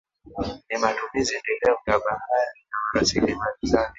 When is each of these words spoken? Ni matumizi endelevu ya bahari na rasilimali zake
Ni 0.67 0.75
matumizi 0.81 1.33
endelevu 1.37 1.81
ya 1.87 1.97
bahari 2.03 2.59
na 2.69 2.77
rasilimali 2.99 3.59
zake 3.71 3.89